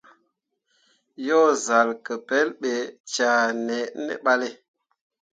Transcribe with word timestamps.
Yo 1.27 1.39
zal 1.65 1.89
ke 2.05 2.13
pelɓe 2.27 2.73
cea 3.11 3.35
ne 3.99 4.13
ɓalle. 4.23 4.49